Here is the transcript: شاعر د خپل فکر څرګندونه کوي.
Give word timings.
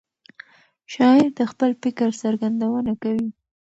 شاعر 0.93 1.27
د 1.39 1.41
خپل 1.51 1.71
فکر 1.83 2.09
څرګندونه 2.21 2.91
کوي. 3.03 3.29